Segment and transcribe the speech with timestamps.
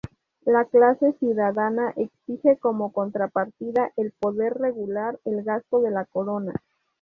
[0.45, 6.53] La clase ciudadana exige como contrapartida el poder regular el gasto de la corona.